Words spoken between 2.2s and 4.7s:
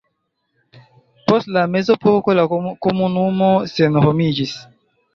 la komunumo senhomiĝis.